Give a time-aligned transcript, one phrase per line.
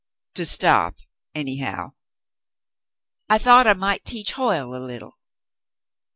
[0.33, 0.95] *'To stop—
[1.35, 1.91] anyhow—
[3.29, 5.19] I thought I might teach Hoyie a little."